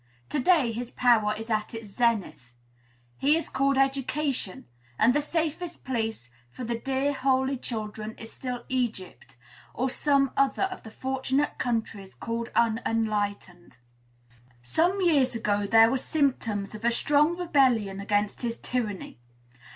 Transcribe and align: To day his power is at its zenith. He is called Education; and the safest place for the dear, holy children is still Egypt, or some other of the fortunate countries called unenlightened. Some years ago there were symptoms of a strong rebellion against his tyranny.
To 0.29 0.39
day 0.39 0.71
his 0.71 0.89
power 0.89 1.35
is 1.35 1.51
at 1.51 1.75
its 1.75 1.89
zenith. 1.89 2.55
He 3.19 3.37
is 3.37 3.49
called 3.49 3.77
Education; 3.77 4.65
and 4.97 5.13
the 5.13 5.21
safest 5.21 5.85
place 5.85 6.31
for 6.49 6.63
the 6.63 6.79
dear, 6.79 7.13
holy 7.13 7.55
children 7.55 8.15
is 8.17 8.33
still 8.33 8.65
Egypt, 8.67 9.37
or 9.75 9.91
some 9.91 10.31
other 10.35 10.63
of 10.63 10.81
the 10.81 10.89
fortunate 10.89 11.59
countries 11.59 12.15
called 12.15 12.49
unenlightened. 12.55 13.77
Some 14.63 15.01
years 15.01 15.35
ago 15.35 15.67
there 15.67 15.91
were 15.91 15.97
symptoms 15.99 16.73
of 16.73 16.83
a 16.83 16.89
strong 16.89 17.37
rebellion 17.37 17.99
against 17.99 18.41
his 18.41 18.57
tyranny. 18.57 19.19